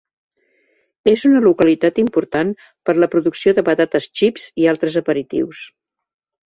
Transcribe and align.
És 1.11 1.25
una 1.29 1.41
localitat 1.47 2.01
important 2.05 2.55
per 2.91 2.97
la 2.99 3.11
producció 3.15 3.55
de 3.59 3.67
patates 3.71 4.11
xips 4.23 4.53
i 4.65 4.69
altres 4.75 5.03
aperitius. 5.05 5.67